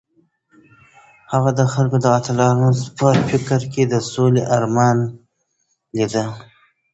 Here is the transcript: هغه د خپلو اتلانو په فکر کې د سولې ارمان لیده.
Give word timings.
هغه 1.31 1.51
د 1.59 1.61
خپلو 1.71 2.07
اتلانو 2.17 2.69
په 2.97 3.07
فکر 3.29 3.61
کې 3.73 3.83
د 3.87 3.95
سولې 4.11 4.43
ارمان 4.55 4.97
لیده. 5.97 6.25